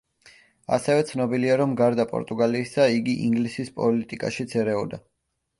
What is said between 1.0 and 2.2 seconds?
ცნობილია, რომ გარდა